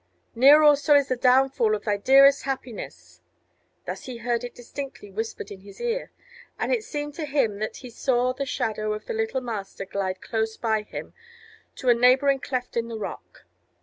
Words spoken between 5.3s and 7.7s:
in his ear; and it seemed to him